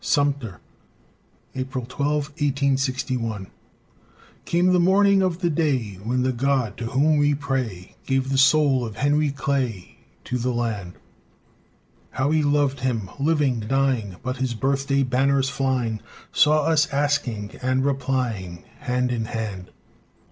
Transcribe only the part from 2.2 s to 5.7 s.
1861] Came the morning of that